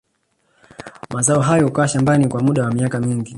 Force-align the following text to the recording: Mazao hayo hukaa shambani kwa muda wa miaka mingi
Mazao 1.09 1.41
hayo 1.41 1.65
hukaa 1.65 1.87
shambani 1.87 2.27
kwa 2.27 2.41
muda 2.43 2.63
wa 2.63 2.71
miaka 2.71 2.99
mingi 2.99 3.29